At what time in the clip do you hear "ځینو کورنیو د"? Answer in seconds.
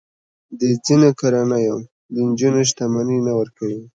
0.85-2.15